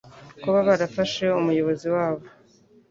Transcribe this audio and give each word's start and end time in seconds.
kuba 0.41 0.59
barafashe 0.67 1.25
umuyobozi 1.39 1.87
wabo 1.95 2.25